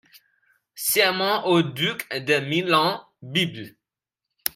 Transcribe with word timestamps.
Serment 0.73 1.45
au 1.45 1.61
duc 1.61 2.09
de 2.25 2.39
Milan, 2.39 3.05
Bibl. 3.21 3.75